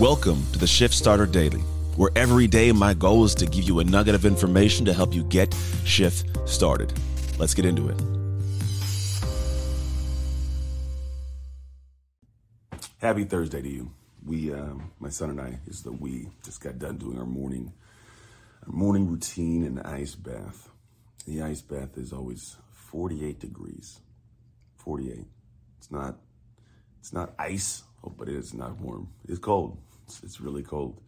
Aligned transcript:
Welcome 0.00 0.46
to 0.54 0.58
the 0.58 0.66
Shift 0.66 0.94
Starter 0.94 1.26
Daily, 1.26 1.60
where 1.94 2.10
every 2.16 2.46
day 2.46 2.72
my 2.72 2.94
goal 2.94 3.22
is 3.26 3.34
to 3.34 3.44
give 3.44 3.64
you 3.64 3.80
a 3.80 3.84
nugget 3.84 4.14
of 4.14 4.24
information 4.24 4.86
to 4.86 4.94
help 4.94 5.12
you 5.12 5.24
get 5.24 5.54
shift 5.84 6.24
started. 6.48 6.90
Let's 7.38 7.52
get 7.52 7.66
into 7.66 7.90
it. 7.90 8.00
Happy 12.96 13.24
Thursday 13.24 13.60
to 13.60 13.68
you. 13.68 13.90
We, 14.24 14.54
uh, 14.54 14.72
my 15.00 15.10
son 15.10 15.28
and 15.28 15.38
I, 15.38 15.58
is 15.66 15.82
the 15.82 15.92
we, 15.92 16.30
just 16.46 16.62
got 16.62 16.78
done 16.78 16.96
doing 16.96 17.18
our 17.18 17.26
morning, 17.26 17.74
our 18.66 18.72
morning 18.72 19.06
routine 19.06 19.64
in 19.64 19.74
the 19.74 19.86
ice 19.86 20.14
bath. 20.14 20.70
The 21.26 21.42
ice 21.42 21.60
bath 21.60 21.98
is 21.98 22.14
always 22.14 22.56
48 22.72 23.38
degrees. 23.38 24.00
48. 24.78 25.26
It's 25.76 25.90
not, 25.90 26.16
it's 27.00 27.12
not 27.12 27.34
ice, 27.38 27.82
but 28.16 28.30
it 28.30 28.34
is 28.36 28.54
not 28.54 28.80
warm. 28.80 29.10
It's 29.28 29.38
cold. 29.38 29.76
It's, 30.10 30.22
it's 30.24 30.40
really 30.40 30.62
cold. 30.62 31.00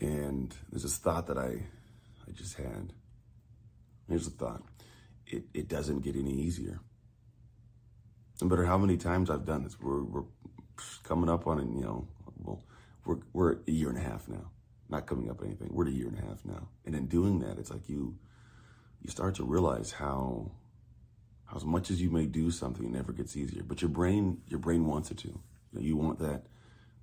And 0.00 0.54
there's 0.70 0.82
this 0.82 0.96
thought 0.96 1.28
that 1.28 1.38
I, 1.38 1.66
I 2.26 2.32
just 2.32 2.56
had. 2.56 2.92
Here's 4.08 4.24
the 4.28 4.30
thought. 4.30 4.62
It, 5.26 5.44
it 5.54 5.68
doesn't 5.68 6.00
get 6.00 6.16
any 6.16 6.32
easier. 6.32 6.80
No 8.40 8.48
matter 8.48 8.64
how 8.64 8.76
many 8.76 8.96
times 8.96 9.30
I've 9.30 9.44
done 9.44 9.62
this, 9.62 9.78
we're, 9.78 10.02
we're 10.02 10.24
coming 11.04 11.30
up 11.30 11.46
on 11.46 11.60
it, 11.60 11.68
you 11.68 11.82
know, 11.82 12.08
well, 12.38 12.64
we're, 13.06 13.18
we're 13.32 13.52
a 13.68 13.70
year 13.70 13.88
and 13.88 13.98
a 13.98 14.02
half 14.02 14.28
now. 14.28 14.50
Not 14.88 15.06
coming 15.06 15.30
up 15.30 15.40
anything. 15.44 15.68
We're 15.70 15.86
a 15.86 15.92
year 15.92 16.08
and 16.08 16.18
a 16.18 16.22
half 16.22 16.44
now. 16.44 16.68
And 16.84 16.96
in 16.96 17.06
doing 17.06 17.38
that, 17.40 17.58
it's 17.58 17.70
like 17.70 17.88
you, 17.88 18.18
you 19.00 19.10
start 19.10 19.36
to 19.36 19.44
realize 19.44 19.92
how, 19.92 20.50
how 21.44 21.56
as 21.56 21.64
much 21.64 21.90
as 21.90 22.02
you 22.02 22.10
may 22.10 22.26
do 22.26 22.50
something, 22.50 22.84
it 22.84 22.90
never 22.92 23.12
gets 23.12 23.36
easier. 23.36 23.62
But 23.62 23.80
your 23.80 23.90
brain, 23.90 24.42
your 24.48 24.58
brain 24.58 24.86
wants 24.86 25.12
it 25.12 25.18
to. 25.18 25.28
You, 25.28 25.40
know, 25.72 25.80
you 25.80 25.96
want 25.96 26.18
that 26.18 26.46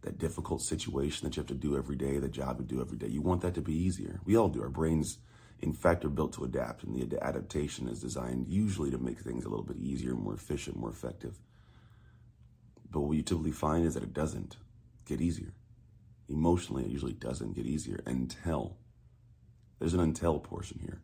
that 0.02 0.17
difficult 0.17 0.62
situation 0.62 1.26
that 1.26 1.35
you 1.35 1.41
have 1.41 1.48
to 1.48 1.53
do 1.53 1.77
every 1.77 1.95
day, 1.95 2.17
the 2.17 2.30
job 2.30 2.59
you 2.59 2.66
do 2.66 2.81
every 2.81 2.98
day. 2.98 3.07
You 3.07 3.21
want 3.21 3.41
that 3.41 3.54
to 3.55 3.62
be 3.62 3.73
easier. 3.73 4.21
We 4.26 4.35
all 4.35 4.49
do. 4.49 4.62
Our 4.62 4.70
brains, 4.70 5.18
in 5.60 5.73
fact, 5.73 6.05
are 6.05 6.10
built 6.10 6.34
to 6.34 6.46
adapt, 6.46 6.84
and 6.84 6.96
the 7.10 7.23
adaptation 7.23 7.90
is 7.90 7.99
designed 7.99 8.48
usually 8.48 8.91
to 8.91 8.98
make 8.98 9.20
things 9.20 9.46
a 9.46 9.49
little 9.49 9.65
bit 9.65 9.77
easier, 9.77 10.13
more 10.13 10.34
efficient, 10.34 10.77
more 10.77 10.90
effective. 10.90 11.40
But 12.90 13.01
what 13.01 13.18
you 13.18 13.23
typically 13.23 13.51
find 13.51 13.85
is 13.85 13.93
that 13.93 14.04
it 14.04 14.13
doesn't 14.13 14.57
get 15.05 15.21
easier. 15.21 15.54
Emotionally, 16.27 16.85
it 16.85 16.91
usually 16.91 17.13
doesn't 17.13 17.55
get 17.55 17.66
easier 17.66 18.01
until 18.05 18.77
there's 19.79 19.93
an 19.93 19.99
until 19.99 20.40
portion 20.40 20.79
here. 20.79 21.01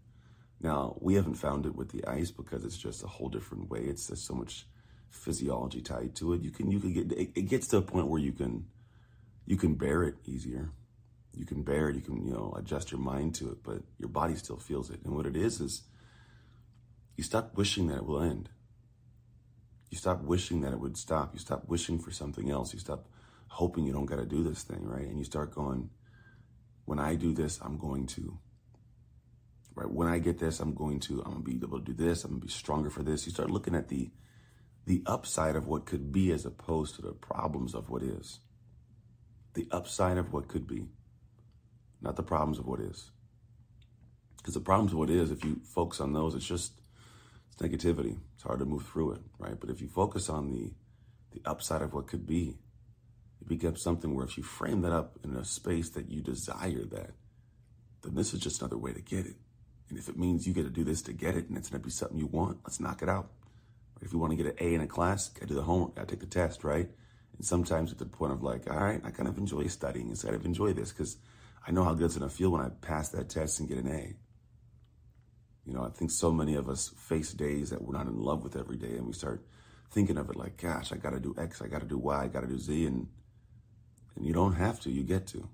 Now, 0.61 0.97
we 1.01 1.15
haven't 1.15 1.35
found 1.35 1.65
it 1.65 1.75
with 1.75 1.89
the 1.89 2.05
ice 2.05 2.31
because 2.31 2.63
it's 2.63 2.77
just 2.77 3.03
a 3.03 3.07
whole 3.07 3.29
different 3.29 3.69
way. 3.69 3.81
It's 3.81 4.07
there's 4.07 4.21
so 4.21 4.33
much 4.33 4.67
physiology 5.09 5.81
tied 5.81 6.15
to 6.15 6.33
it. 6.33 6.41
You 6.41 6.51
can 6.51 6.71
you 6.71 6.79
can 6.79 6.93
get 6.93 7.11
it, 7.11 7.31
it 7.35 7.47
gets 7.49 7.67
to 7.67 7.77
a 7.77 7.81
point 7.81 8.07
where 8.07 8.21
you 8.21 8.31
can 8.31 8.65
you 9.45 9.57
can 9.57 9.75
bear 9.75 10.03
it 10.03 10.15
easier. 10.25 10.71
You 11.33 11.45
can 11.45 11.63
bear 11.63 11.89
it, 11.89 11.95
you 11.95 12.01
can, 12.01 12.25
you 12.25 12.31
know, 12.31 12.53
adjust 12.57 12.91
your 12.91 12.99
mind 12.99 13.35
to 13.35 13.49
it, 13.51 13.57
but 13.61 13.81
your 13.97 14.09
body 14.09 14.35
still 14.35 14.57
feels 14.57 14.89
it. 14.89 15.01
And 15.03 15.15
what 15.15 15.25
it 15.25 15.35
is 15.35 15.59
is 15.59 15.83
you 17.17 17.23
stop 17.23 17.55
wishing 17.55 17.87
that 17.87 17.97
it 17.97 18.05
will 18.05 18.21
end. 18.21 18.49
You 19.89 19.97
stop 19.97 20.21
wishing 20.23 20.61
that 20.61 20.73
it 20.73 20.79
would 20.79 20.97
stop. 20.97 21.33
You 21.33 21.39
stop 21.39 21.67
wishing 21.67 21.99
for 21.99 22.11
something 22.11 22.49
else. 22.49 22.73
You 22.73 22.79
stop 22.79 23.07
hoping 23.47 23.85
you 23.85 23.93
don't 23.93 24.05
got 24.05 24.17
to 24.17 24.25
do 24.25 24.43
this 24.43 24.63
thing, 24.63 24.85
right? 24.85 25.07
And 25.07 25.17
you 25.17 25.25
start 25.25 25.53
going, 25.53 25.89
when 26.85 26.99
I 26.99 27.15
do 27.15 27.33
this, 27.33 27.59
I'm 27.61 27.77
going 27.77 28.07
to. 28.07 28.37
Right? 29.75 29.89
When 29.89 30.07
I 30.07 30.19
get 30.19 30.39
this, 30.39 30.59
I'm 30.59 30.73
going 30.73 30.99
to. 31.01 31.21
I'm 31.25 31.31
going 31.31 31.43
to 31.43 31.51
be 31.51 31.65
able 31.65 31.79
to 31.79 31.85
do 31.85 31.93
this. 31.93 32.23
I'm 32.23 32.31
going 32.31 32.41
to 32.41 32.47
be 32.47 32.53
stronger 32.53 32.89
for 32.89 33.03
this. 33.03 33.25
You 33.25 33.33
start 33.33 33.51
looking 33.51 33.75
at 33.75 33.89
the 33.89 34.11
the 34.85 35.01
upside 35.07 35.55
of 35.55 35.65
what 35.65 35.85
could 35.85 36.11
be 36.11 36.31
as 36.31 36.45
opposed 36.45 36.95
to 36.95 37.01
the 37.01 37.11
problems 37.11 37.73
of 37.73 37.89
what 37.89 38.03
is 38.03 38.39
the 39.55 39.67
upside 39.71 40.17
of 40.17 40.31
what 40.31 40.47
could 40.47 40.67
be, 40.67 40.87
not 42.01 42.15
the 42.15 42.23
problems 42.23 42.59
of 42.59 42.67
what 42.67 42.79
is. 42.79 43.09
Because 44.37 44.53
the 44.53 44.59
problems 44.59 44.91
of 44.91 44.99
what 44.99 45.09
is, 45.09 45.31
if 45.31 45.43
you 45.43 45.59
focus 45.63 45.99
on 45.99 46.13
those, 46.13 46.35
it's 46.35 46.45
just 46.45 46.73
it's 47.47 47.61
negativity. 47.61 48.17
It's 48.35 48.43
hard 48.43 48.59
to 48.59 48.65
move 48.65 48.85
through 48.85 49.13
it, 49.13 49.21
right? 49.39 49.59
But 49.59 49.69
if 49.69 49.81
you 49.81 49.87
focus 49.87 50.29
on 50.29 50.51
the 50.51 50.73
the 51.31 51.49
upside 51.49 51.81
of 51.81 51.93
what 51.93 52.07
could 52.07 52.25
be, 52.25 52.55
it 53.41 53.47
becomes 53.47 53.81
something 53.81 54.15
where 54.15 54.25
if 54.25 54.37
you 54.37 54.43
frame 54.43 54.81
that 54.81 54.93
up 54.93 55.19
in 55.23 55.35
a 55.35 55.43
space 55.43 55.89
that 55.89 56.09
you 56.09 56.21
desire 56.21 56.85
that, 56.85 57.11
then 58.03 58.15
this 58.15 58.33
is 58.33 58.39
just 58.39 58.61
another 58.61 58.77
way 58.77 58.93
to 58.93 59.01
get 59.01 59.25
it. 59.25 59.35
And 59.89 59.99
if 59.99 60.07
it 60.07 60.17
means 60.17 60.47
you 60.47 60.53
get 60.53 60.63
to 60.63 60.69
do 60.69 60.85
this 60.85 61.01
to 61.03 61.13
get 61.13 61.35
it 61.35 61.49
and 61.49 61.57
it's 61.57 61.69
gonna 61.69 61.83
be 61.83 61.89
something 61.89 62.17
you 62.17 62.27
want, 62.27 62.59
let's 62.63 62.79
knock 62.79 63.01
it 63.01 63.09
out. 63.09 63.31
If 64.01 64.13
you 64.13 64.19
want 64.19 64.31
to 64.31 64.37
get 64.37 64.45
an 64.45 64.57
A 64.59 64.73
in 64.75 64.81
a 64.81 64.87
class, 64.87 65.29
gotta 65.29 65.47
do 65.47 65.55
the 65.55 65.63
homework, 65.63 65.95
gotta 65.95 66.07
take 66.07 66.19
the 66.19 66.25
test, 66.25 66.63
right? 66.63 66.89
And 67.37 67.45
sometimes 67.45 67.91
at 67.91 67.97
the 67.97 68.05
point 68.05 68.31
of 68.31 68.43
like, 68.43 68.69
all 68.69 68.77
right, 68.77 69.01
I 69.03 69.11
kind 69.11 69.27
of 69.27 69.37
enjoy 69.37 69.67
studying. 69.67 70.11
I 70.11 70.21
kind 70.21 70.35
of 70.35 70.45
enjoy 70.45 70.73
this 70.73 70.91
because 70.91 71.17
I 71.67 71.71
know 71.71 71.83
how 71.83 71.93
good 71.93 72.05
it's 72.05 72.17
going 72.17 72.29
to 72.29 72.35
feel 72.35 72.51
when 72.51 72.61
I 72.61 72.69
pass 72.69 73.09
that 73.09 73.29
test 73.29 73.59
and 73.59 73.67
get 73.67 73.77
an 73.77 73.87
A. 73.87 74.15
You 75.65 75.73
know, 75.73 75.83
I 75.83 75.89
think 75.89 76.11
so 76.11 76.31
many 76.31 76.55
of 76.55 76.69
us 76.69 76.89
face 76.89 77.33
days 77.33 77.71
that 77.71 77.81
we're 77.81 77.97
not 77.97 78.07
in 78.07 78.19
love 78.19 78.43
with 78.43 78.55
every 78.55 78.77
day, 78.77 78.95
and 78.97 79.07
we 79.07 79.13
start 79.13 79.43
thinking 79.91 80.17
of 80.17 80.29
it 80.29 80.35
like, 80.35 80.57
gosh, 80.57 80.91
I 80.91 80.97
got 80.97 81.11
to 81.11 81.19
do 81.19 81.33
X, 81.37 81.61
I 81.61 81.67
got 81.67 81.81
to 81.81 81.87
do 81.87 81.97
Y, 81.97 82.23
I 82.23 82.27
got 82.27 82.41
to 82.41 82.47
do 82.47 82.59
Z, 82.59 82.85
and 82.85 83.07
and 84.15 84.25
you 84.25 84.31
don't 84.31 84.53
have 84.53 84.79
to, 84.81 84.91
you 84.91 85.03
get 85.03 85.27
to. 85.27 85.49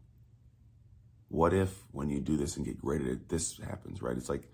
What 1.30 1.54
if 1.54 1.84
when 1.92 2.10
you 2.10 2.20
do 2.20 2.38
this 2.38 2.58
and 2.58 2.66
get 2.66 2.78
great 2.78 3.02
at 3.02 3.08
it, 3.08 3.30
this 3.30 3.58
happens, 3.58 4.02
right? 4.02 4.18
It's 4.18 4.30
like 4.30 4.52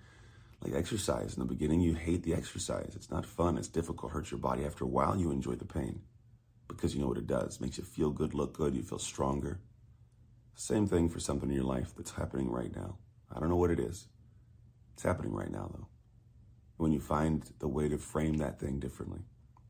like 0.63 0.73
exercise. 0.73 1.33
In 1.33 1.39
the 1.39 1.53
beginning, 1.53 1.81
you 1.81 1.95
hate 1.95 2.23
the 2.23 2.35
exercise. 2.35 2.93
It's 2.95 3.11
not 3.11 3.25
fun. 3.25 3.57
It's 3.57 3.67
difficult. 3.67 4.11
Hurts 4.11 4.31
your 4.31 4.39
body. 4.39 4.63
After 4.63 4.85
a 4.85 4.87
while, 4.87 5.17
you 5.17 5.31
enjoy 5.31 5.55
the 5.55 5.65
pain 5.65 6.01
because 6.77 6.93
you 6.93 7.01
know 7.01 7.07
what 7.07 7.17
it 7.17 7.27
does. 7.27 7.55
It 7.55 7.61
makes 7.61 7.77
you 7.77 7.83
feel 7.83 8.11
good, 8.11 8.33
look 8.33 8.53
good, 8.53 8.75
you 8.75 8.83
feel 8.83 8.99
stronger. 8.99 9.59
Same 10.55 10.87
thing 10.87 11.09
for 11.09 11.19
something 11.19 11.49
in 11.49 11.55
your 11.55 11.65
life 11.65 11.93
that's 11.97 12.11
happening 12.11 12.49
right 12.49 12.73
now. 12.73 12.97
I 13.35 13.39
don't 13.39 13.49
know 13.49 13.57
what 13.57 13.71
it 13.71 13.79
is. 13.79 14.07
It's 14.93 15.03
happening 15.03 15.33
right 15.33 15.51
now, 15.51 15.69
though. 15.73 15.87
When 16.77 16.91
you 16.91 16.99
find 16.99 17.43
the 17.59 17.67
way 17.67 17.89
to 17.89 17.97
frame 17.97 18.37
that 18.37 18.59
thing 18.59 18.79
differently, 18.79 19.21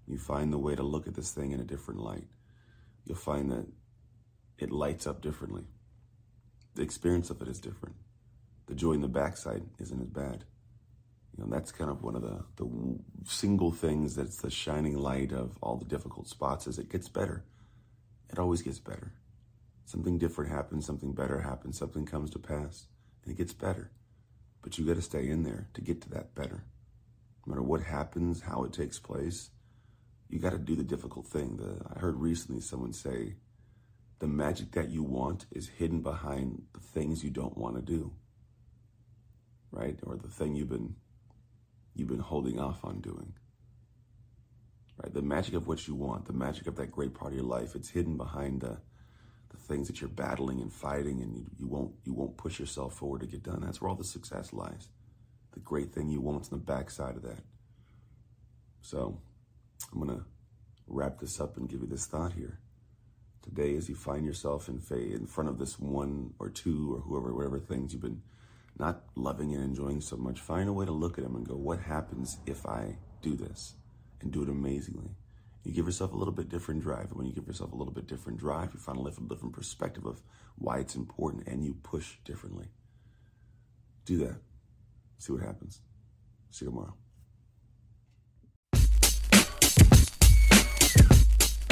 you 0.05 0.17
find 0.17 0.51
the 0.51 0.57
way 0.57 0.75
to 0.75 0.83
look 0.83 1.07
at 1.07 1.15
this 1.15 1.31
thing 1.31 1.51
in 1.51 1.59
a 1.59 1.65
different 1.65 2.01
light, 2.01 2.27
you'll 3.05 3.17
find 3.17 3.49
that 3.51 3.67
it 4.57 4.71
lights 4.71 5.07
up 5.07 5.21
differently. 5.21 5.63
The 6.75 6.81
experience 6.81 7.29
of 7.29 7.41
it 7.41 7.47
is 7.47 7.59
different. 7.59 7.95
The 8.67 8.75
joy 8.75 8.93
in 8.93 9.01
the 9.01 9.07
backside 9.07 9.63
isn't 9.79 10.01
as 10.01 10.09
bad. 10.09 10.43
You 11.37 11.43
know, 11.43 11.49
that's 11.51 11.71
kind 11.71 11.91
of 11.91 12.01
one 12.01 12.15
of 12.15 12.23
the, 12.23 12.43
the 12.55 12.67
single 13.25 13.71
things 13.71 14.15
that's 14.15 14.37
the 14.37 14.49
shining 14.49 14.97
light 14.97 15.31
of 15.31 15.57
all 15.61 15.77
the 15.77 15.85
difficult 15.85 16.27
spots 16.27 16.65
is 16.65 16.79
it 16.79 16.89
gets 16.89 17.09
better. 17.09 17.45
It 18.31 18.39
always 18.39 18.63
gets 18.63 18.79
better. 18.79 19.13
Something 19.85 20.17
different 20.17 20.51
happens, 20.51 20.85
something 20.85 21.13
better 21.13 21.39
happens, 21.41 21.77
something 21.77 22.05
comes 22.05 22.31
to 22.31 22.39
pass, 22.39 22.87
and 23.23 23.31
it 23.31 23.37
gets 23.37 23.53
better. 23.53 23.91
But 24.61 24.77
you 24.77 24.85
got 24.85 24.95
to 24.95 25.01
stay 25.01 25.29
in 25.29 25.43
there 25.43 25.69
to 25.75 25.81
get 25.81 26.01
to 26.01 26.09
that 26.09 26.33
better. 26.33 26.65
No 27.45 27.51
matter 27.51 27.61
what 27.61 27.81
happens, 27.81 28.41
how 28.41 28.63
it 28.63 28.73
takes 28.73 28.99
place, 28.99 29.51
you 30.29 30.39
got 30.39 30.51
to 30.51 30.57
do 30.57 30.75
the 30.75 30.83
difficult 30.83 31.27
thing. 31.27 31.57
The, 31.57 31.85
I 31.95 31.99
heard 31.99 32.17
recently 32.17 32.61
someone 32.61 32.93
say, 32.93 33.35
the 34.19 34.27
magic 34.27 34.71
that 34.71 34.89
you 34.89 35.03
want 35.03 35.45
is 35.51 35.69
hidden 35.69 36.01
behind 36.01 36.63
the 36.73 36.79
things 36.79 37.23
you 37.23 37.29
don't 37.29 37.57
want 37.57 37.75
to 37.75 37.81
do, 37.81 38.11
right? 39.71 39.97
Or 40.03 40.15
the 40.15 40.27
thing 40.27 40.55
you've 40.55 40.69
been 40.69 40.95
you've 41.99 42.09
been 42.09 42.19
holding 42.19 42.59
off 42.59 42.83
on 42.83 43.01
doing. 43.01 43.33
Right? 45.01 45.13
The 45.13 45.21
magic 45.21 45.53
of 45.53 45.67
what 45.67 45.87
you 45.87 45.95
want, 45.95 46.25
the 46.25 46.33
magic 46.33 46.67
of 46.67 46.75
that 46.77 46.91
great 46.91 47.13
part 47.13 47.31
of 47.31 47.37
your 47.37 47.45
life, 47.45 47.75
it's 47.75 47.89
hidden 47.89 48.17
behind 48.17 48.61
the, 48.61 48.77
the 49.49 49.57
things 49.57 49.87
that 49.87 50.01
you're 50.01 50.09
battling 50.09 50.61
and 50.61 50.73
fighting 50.73 51.21
and 51.21 51.35
you, 51.35 51.45
you 51.59 51.67
won't 51.67 51.93
you 52.03 52.13
won't 52.13 52.37
push 52.37 52.59
yourself 52.59 52.95
forward 52.95 53.21
to 53.21 53.27
get 53.27 53.43
done. 53.43 53.61
That's 53.61 53.81
where 53.81 53.89
all 53.89 53.95
the 53.95 54.03
success 54.03 54.53
lies. 54.53 54.89
The 55.53 55.59
great 55.59 55.93
thing 55.93 56.09
you 56.09 56.21
want's 56.21 56.51
on 56.51 56.59
the 56.59 56.65
backside 56.65 57.15
of 57.15 57.23
that. 57.23 57.43
So 58.81 59.19
I'm 59.91 59.99
gonna 59.99 60.25
wrap 60.87 61.19
this 61.19 61.39
up 61.39 61.57
and 61.57 61.69
give 61.69 61.81
you 61.81 61.87
this 61.87 62.05
thought 62.05 62.33
here. 62.33 62.59
Today, 63.43 63.75
as 63.75 63.87
you 63.87 63.95
find 63.95 64.25
yourself 64.25 64.67
in 64.67 64.79
faith 64.79 65.15
in 65.15 65.25
front 65.25 65.49
of 65.49 65.57
this 65.57 65.79
one 65.79 66.33
or 66.39 66.49
two 66.49 66.95
or 66.95 66.99
whoever, 66.99 67.33
whatever 67.33 67.59
things 67.59 67.93
you've 67.93 68.01
been 68.01 68.21
not 68.79 69.03
loving 69.15 69.53
and 69.53 69.63
enjoying 69.63 70.01
so 70.01 70.17
much, 70.17 70.39
find 70.39 70.69
a 70.69 70.73
way 70.73 70.85
to 70.85 70.91
look 70.91 71.17
at 71.17 71.23
them 71.23 71.35
and 71.35 71.47
go, 71.47 71.55
what 71.55 71.79
happens 71.79 72.37
if 72.45 72.65
I 72.65 72.97
do 73.21 73.35
this 73.35 73.73
and 74.21 74.31
do 74.31 74.43
it 74.43 74.49
amazingly? 74.49 75.15
You 75.63 75.73
give 75.73 75.85
yourself 75.85 76.13
a 76.13 76.17
little 76.17 76.33
bit 76.33 76.49
different 76.49 76.81
drive. 76.81 77.09
And 77.09 77.17
when 77.17 77.25
you 77.25 77.33
give 77.33 77.47
yourself 77.47 77.73
a 77.73 77.75
little 77.75 77.93
bit 77.93 78.07
different 78.07 78.39
drive, 78.39 78.73
you 78.73 78.79
find 78.79 78.97
a 78.97 79.01
little 79.01 79.25
different 79.25 79.53
perspective 79.53 80.05
of 80.05 80.21
why 80.57 80.79
it's 80.79 80.95
important 80.95 81.47
and 81.47 81.63
you 81.63 81.75
push 81.83 82.15
differently. 82.23 82.67
Do 84.05 84.17
that. 84.19 84.37
See 85.17 85.33
what 85.33 85.41
happens. 85.41 85.81
See 86.51 86.65
you 86.65 86.71
tomorrow. 86.71 86.93